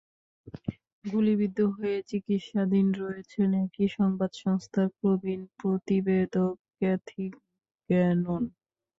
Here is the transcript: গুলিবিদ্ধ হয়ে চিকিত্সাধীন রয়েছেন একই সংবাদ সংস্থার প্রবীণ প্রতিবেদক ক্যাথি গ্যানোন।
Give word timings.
গুলিবিদ্ধ 1.05 1.59
হয়ে 1.75 1.97
চিকিত্সাধীন 2.09 2.87
রয়েছেন 3.01 3.49
একই 3.65 3.87
সংবাদ 3.97 4.31
সংস্থার 4.43 4.87
প্রবীণ 4.97 5.41
প্রতিবেদক 5.59 6.53
ক্যাথি 6.77 7.25
গ্যানোন। 7.89 8.43